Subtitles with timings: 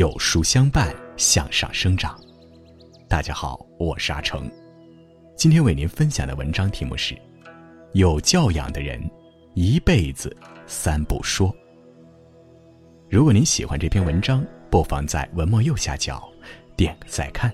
[0.00, 2.18] 有书相伴，向上生长。
[3.06, 4.50] 大家好，我是阿成。
[5.36, 7.14] 今天为您分享的文章题目是：
[7.92, 8.98] 有教养的人，
[9.52, 10.34] 一辈子
[10.66, 11.54] 三不说。
[13.10, 16.26] 如果您喜欢这篇文章，不妨在文末右下角
[16.78, 17.52] 点个再看。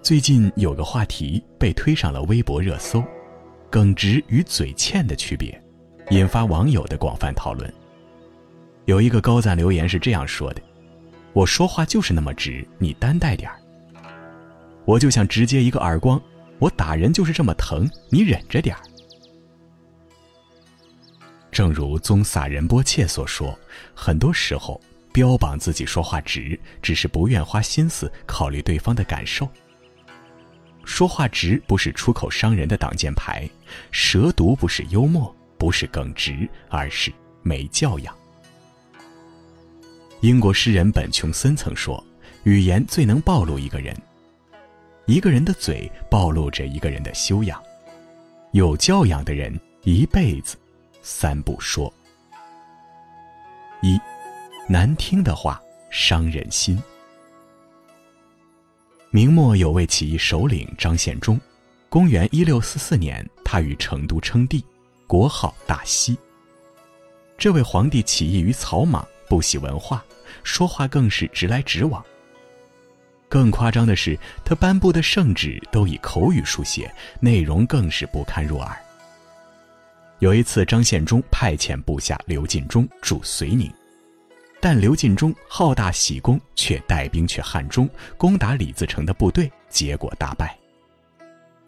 [0.00, 3.02] 最近有个话题被推上了微博热搜，
[3.68, 5.60] 耿直与嘴欠的区别，
[6.10, 7.68] 引发网友的广泛讨论。
[8.86, 10.62] 有一个高赞留言是这样说的
[11.34, 13.60] ：“我说话就是那么直，你担待点儿。
[14.84, 16.22] 我就想直接一个耳光，
[16.60, 18.82] 我打人就是这么疼，你忍着点儿。”
[21.50, 23.58] 正如宗萨仁波切所说，
[23.92, 24.80] 很多时候
[25.12, 29.48] 标榜自己说话直，只是不愿花心思考虑对方的感受。
[30.84, 33.50] 说话直不是出口伤人的挡箭牌，
[33.90, 38.16] 蛇毒不是幽默，不是耿直，而是没教养。
[40.20, 42.02] 英国诗人本·琼森曾说
[42.44, 43.94] ：“语言最能暴露一个人，
[45.04, 47.62] 一个人的嘴暴露着一个人的修养。
[48.52, 50.56] 有教养的人一辈子
[51.02, 51.92] 三不说：
[53.82, 54.00] 一，
[54.66, 56.82] 难听的话伤人心。”
[59.10, 61.38] 明末有位起义首领张献忠，
[61.90, 64.64] 公元一六四四年，他于成都称帝，
[65.06, 66.16] 国号大西。
[67.36, 70.04] 这位皇帝起义于草莽，不喜文化，
[70.42, 72.04] 说话更是直来直往。
[73.28, 78.76] 更夸张的是，他颁布的圣旨都以口语书写，内容更是不堪入耳。
[80.20, 83.70] 有一次，张献忠派遣部下刘进忠驻绥宁。
[84.58, 90.56] 但刘进忠好大喜功，却带兵去汉中攻打李自成的部队，结果大败。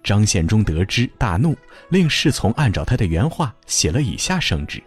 [0.03, 1.55] 张献忠得知大怒，
[1.91, 4.83] 令侍从按照他的原话写了以下圣旨：“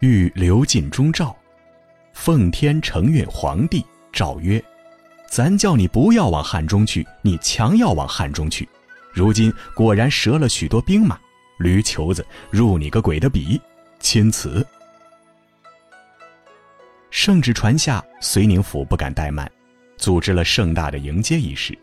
[0.00, 1.36] 欲刘进忠诏，
[2.12, 4.62] 奉天承运皇帝诏曰：
[5.28, 8.68] 咱叫你不要往汉中去，你强要往汉中去，
[9.12, 11.18] 如今果然折了许多兵马，
[11.58, 13.60] 驴球子入你个鬼的笔！
[14.00, 14.66] 钦此。”
[17.10, 19.50] 圣旨传下，绥宁府不敢怠慢，
[19.96, 21.76] 组织了盛大的迎接仪式，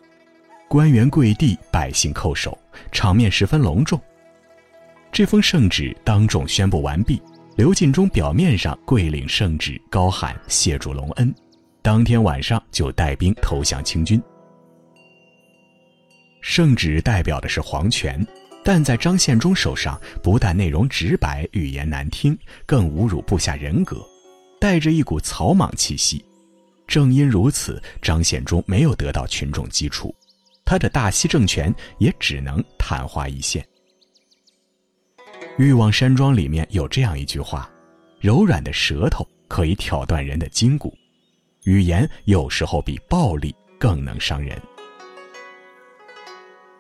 [0.68, 2.58] 官员跪地，百姓叩首，
[2.92, 4.00] 场面十分隆重。
[5.12, 7.22] 这封圣旨当众宣布完毕，
[7.58, 11.34] 刘进忠表面上跪领圣旨，高喊谢主隆恩，
[11.82, 14.22] 当天晚上就带兵投降清军。
[16.40, 18.24] 圣旨代表的是皇权，
[18.64, 24.08] 但在张献忠手上，不但内容直白，语言难听，更侮辱部下人格。
[24.62, 26.24] 带着一股草莽气息，
[26.86, 30.14] 正因如此，张献忠没有得到群众基础，
[30.64, 33.64] 他的大西政权也只能昙花一现。
[35.58, 37.68] 《欲望山庄》里面有这样一句话
[38.22, 40.96] ：“柔软的舌头可以挑断人的筋骨，
[41.64, 44.62] 语言有时候比暴力更能伤人。”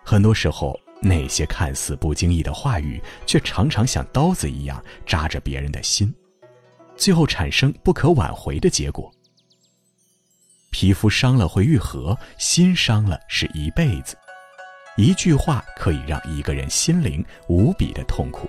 [0.06, 6.14] 很多时候，那些看似不经意的话语，却常常像刀子一样扎着别人的心。
[6.96, 9.12] 最后产生不可挽回的结果。
[10.70, 14.16] 皮肤伤了会愈合，心伤了是一辈子。
[14.98, 18.48] 一句话可以让一个人心灵无比的痛苦。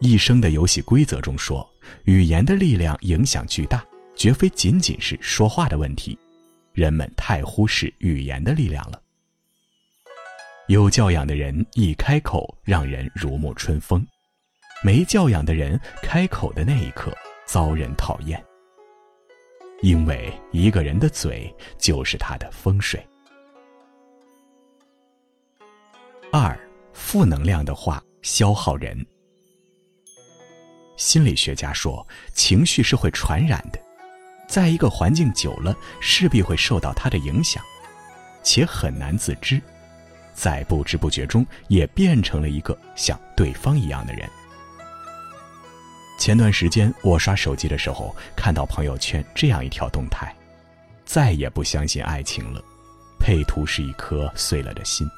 [0.00, 1.68] 一生的游戏规则中说，
[2.04, 6.16] 语言的力量影响巨大，绝非仅仅是说话的问题。
[6.72, 9.02] 人们太忽视语言的力量了。
[10.68, 14.06] 有教养的人一开口，让人如沐春风。
[14.84, 17.12] 没教养的人开口的那一刻
[17.44, 18.40] 遭人讨厌，
[19.82, 23.04] 因为一个人的嘴就是他的风水。
[26.30, 26.56] 二，
[26.92, 29.04] 负能量的话消耗人。
[30.98, 33.78] 心理学家说，情绪是会传染的，
[34.48, 37.62] 在一个环境久了，势必会受到它的影响，
[38.42, 39.62] 且很难自知，
[40.34, 44.28] 在不知不觉中也变成了一个像对方一样的人。
[46.18, 50.34] 前段时间我刷手机的时候，看到朋友圈这样一条动态
[51.06, 52.60] ：“再也不相信爱情了。”
[53.20, 55.08] 配图是一颗碎了的心。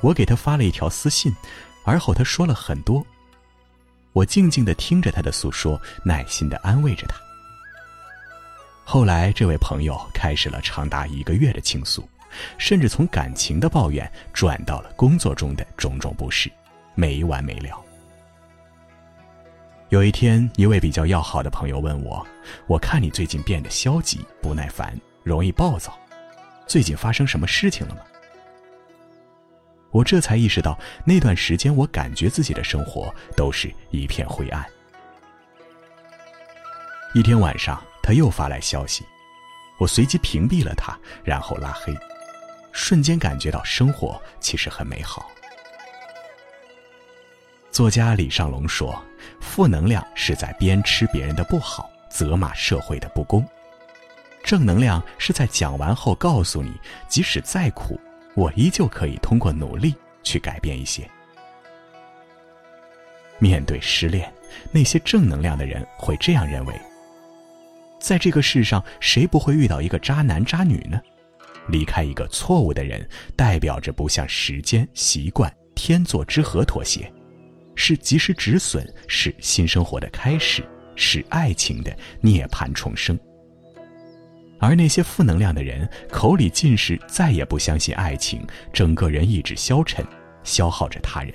[0.00, 1.30] 我给他发了一条私信，
[1.84, 3.04] 而后他说了很多。
[4.14, 7.16] 我静静的听着他的诉说，耐心的安慰着他。
[8.84, 12.08] 后来，这位朋友开始了长达一个月的倾诉，
[12.56, 16.48] 甚至从感情的抱怨转到了工作中的种种不适，
[16.94, 17.76] 没完没了。
[19.88, 22.24] 有一天，一位比较要好的朋友问我
[22.68, 25.92] ：“我看你最近变得消极、不耐烦，容易暴躁，
[26.68, 28.00] 最近发生什么事情了吗？”
[29.94, 34.66] 我这才意识到，那段时间我感觉自己的生活都是一片灰暗，
[37.14, 39.04] 一天晚上，他又发来消息，
[39.78, 41.96] 我随即屏蔽了他，然后拉黑，
[42.72, 45.30] 瞬间感觉到生活其实很美好。
[47.70, 49.00] 作家李尚龙说
[49.40, 53.44] ：“负能量是在鞭笞别人的不好，责骂社会的不公；
[54.42, 56.72] 正能量是在讲完后告诉你，
[57.08, 57.96] 即使再苦，
[58.34, 61.08] 我依旧可以通过努力去改变一些。”
[63.38, 64.32] 面对失恋，
[64.70, 66.74] 那些正能量的人会这样认为。
[67.98, 71.00] 在这个世上，谁不会遇到一个渣男渣女呢？
[71.68, 77.10] 离开一个错误的人，代表着不向时间、习惯、天作之合妥协，
[77.74, 80.62] 是及时止损，是新生活的开始，
[80.94, 83.18] 是爱情的涅槃重生。
[84.64, 90.04] 而那些负能量的人，口里尽是再也不相信爱情，整个人意志消沉，
[90.42, 91.34] 消耗着他人。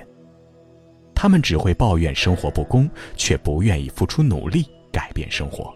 [1.13, 5.73] 他们只会抱怨生活不公，却不愿意付出努力改变生活。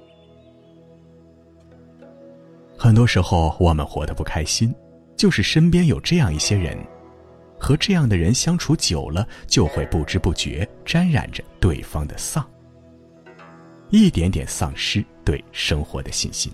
[2.77, 4.73] 很多时候，我们活得不开心，
[5.15, 6.77] 就是身边有这样一些人，
[7.59, 12.45] 和这样的人相处久了，就会不知不觉沾染着对方的丧，
[13.89, 16.51] 一点点丧失对生活的信心。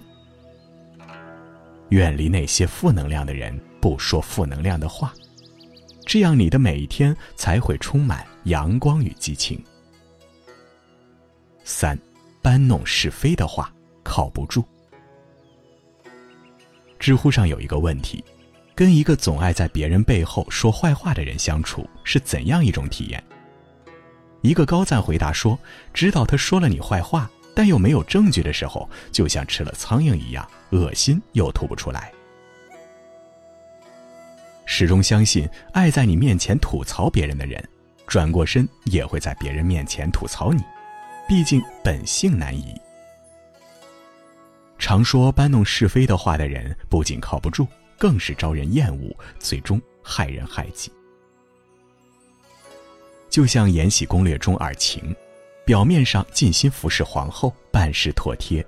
[1.89, 5.13] 远离那些负能量的人，不说负能量的话，
[6.06, 9.63] 这样你的每一天才会充满阳光与激情。
[11.63, 11.97] 三，
[12.41, 14.63] 搬弄是非的话靠不住。
[17.00, 18.24] 知乎上有一个问题：
[18.75, 23.24] 跟一个总爱在别人背后说坏话的人相处是怎样一种体验？
[24.41, 25.57] 一个高赞回答说
[25.94, 27.30] ：“知道他说了你坏话，
[27.60, 32.10] 但又没有证据的时候，就像吃了苍蝇一样，恶心又吐不出来。”
[34.66, 37.62] 始终相信，爱在你面前吐槽别人的人，
[38.08, 40.64] 转过身也会在别人面前吐槽你，
[41.28, 42.74] 毕竟本性难移。
[44.78, 47.68] 常说搬弄是非的话的人，不仅靠不住，
[47.98, 50.90] 更是招人厌恶，最终害人害己。
[53.30, 55.14] 就像《延禧攻略》中尔晴，
[55.69, 58.66] 表面上尽心服侍皇后，办事妥帖，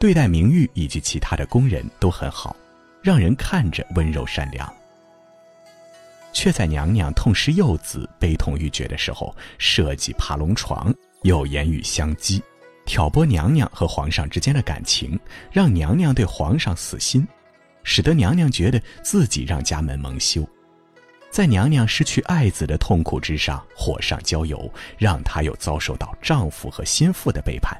[0.00, 2.56] 对待明玉以及其他的宫人都很好，
[3.00, 4.68] 让人看着温柔善良。
[6.32, 10.92] 却在娘娘痛失幼子、悲痛欲绝的时候，设计爬龙床，
[11.22, 12.42] 又言语相讥。
[12.86, 15.16] 挑拨娘娘和皇上之间的感情，
[15.52, 17.24] 让娘娘对皇上死心，
[17.84, 20.44] 使得娘娘觉得自己让家门蒙羞，
[21.32, 27.74] 在娘娘失去爱子的痛苦之上火上浇油，让她又遭受到丈夫和心腹的背叛，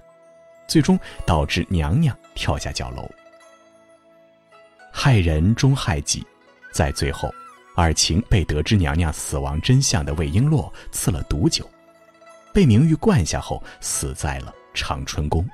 [0.66, 3.06] 最终导致娘娘跳下角楼。
[4.90, 6.26] 害人终害己，
[6.72, 7.30] 在最后，
[7.76, 11.70] 尔晴被得知娘娘死亡真相的魏璎珞赐了毒酒，
[12.54, 14.52] 被明玉灌下后死在了。
[14.72, 15.44] 长春宫，《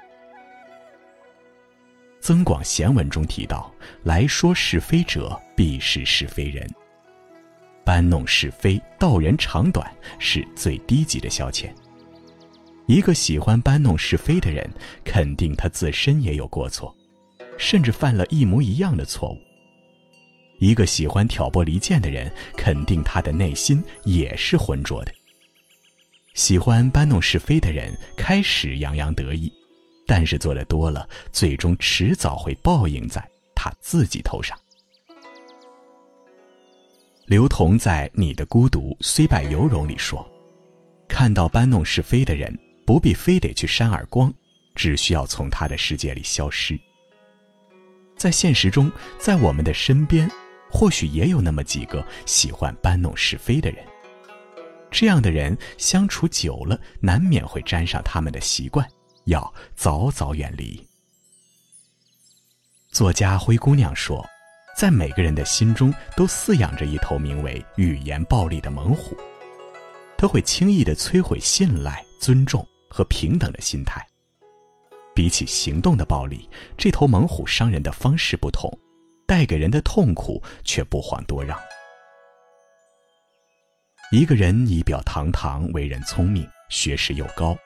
[2.21, 3.75] 增广贤文》中提到
[4.05, 6.65] ：“来说是非者，必是是非人。
[7.88, 11.70] 搬弄是非、道人长短，是最低级的消遣。
[12.85, 14.70] 一个喜欢搬弄是非的人，
[15.02, 16.94] 肯定他自身也有过错，
[17.56, 19.38] 甚至犯了一模一样的错误。
[20.58, 25.14] 一个喜欢挑拨离间的人，肯定他的内心也是浑浊的。”
[26.37, 29.50] 喜欢搬弄是非的人，开始洋洋得意，
[30.07, 34.54] 但是做的多了，最终迟早会报应在他自己头上。
[37.28, 40.26] 刘同在《你的孤独虽败犹荣》里说
[41.06, 44.32] ：“看到搬弄是非的人，不必非得去扇耳光，
[44.75, 46.80] 只需要从他的世界里消失。”
[48.16, 50.26] 在现实中，在我们的身边，
[50.70, 53.85] 或许也有那么几个喜欢搬弄是非的人。
[54.90, 58.88] 这样的人相处久了，难免会沾上他们的习惯，
[59.25, 60.82] 要早早远离。
[62.90, 64.26] 作家灰姑娘说，
[64.78, 69.16] 在每个人的心中都饲养着一头名为语言暴力的猛虎，
[70.16, 74.06] 它会轻易的摧毁信赖、尊重和平等的心态。
[75.16, 78.73] 比起行动的暴力，这头猛虎伤人的方式不同，
[79.26, 81.58] 带给人的痛苦却不遑多让。
[84.12, 87.58] 一个人仪表堂堂，为人聪明，学识又高，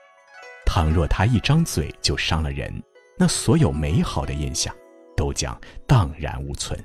[0.64, 2.72] 倘若他一张嘴就伤了人，
[3.18, 4.74] 那所有美好的印象
[5.14, 6.82] 都将荡然无存。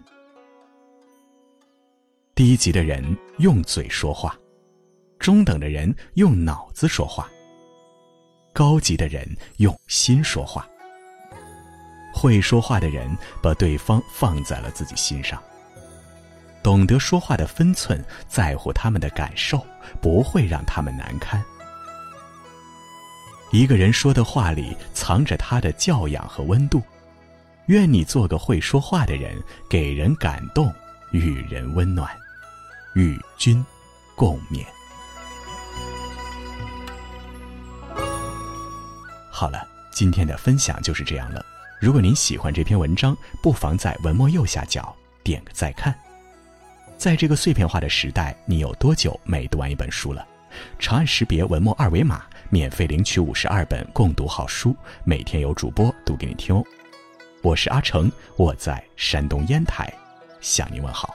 [2.37, 3.03] 低级的人
[3.39, 4.37] 用嘴说话，
[5.17, 7.27] 中等的人用脑子说话，
[8.53, 9.27] 高级的人
[9.57, 10.63] 用心说话。
[12.13, 13.09] 会说话的人
[13.41, 15.41] 把对方放在了自己心上。
[16.61, 19.65] 懂得说话的分寸，在乎他们的感受，
[19.99, 21.43] 不会让他们难堪。
[23.51, 26.83] 一个人说的话里藏着他的教养和温度。
[27.65, 30.71] 愿你做个会说话的人，给人感动，
[31.09, 32.15] 与人温暖。
[32.97, 33.63] 与君
[34.15, 34.65] 共勉。
[39.29, 41.45] 好了，今天的分享就是这样了。
[41.79, 45.95] 如果您喜欢这篇文章，不妨在文末右下角点个再看。
[46.97, 50.27] 在这个碎片化的时代，你有多久没读完一本书了？
[50.79, 56.63] 长按识别文末二维码，免费领取五十二本共读好书，每天有主播读给你听哦。
[57.43, 59.93] 我是阿成，我在山东烟台，
[60.41, 61.13] 向您问好。